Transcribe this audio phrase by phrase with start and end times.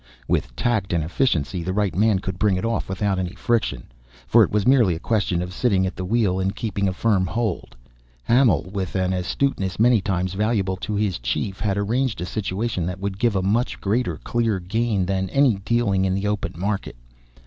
[0.27, 3.83] With tact and efficiency the right man could bring it off without any friction,
[4.25, 7.27] for it was merely a question of sitting at the wheel and keeping a firm
[7.27, 7.75] hold.
[8.23, 12.99] Hamil, with an astuteness many times valuable to his chief, had arranged a situation that
[12.99, 16.95] would give a much greater clear gain than any dealing in the open market.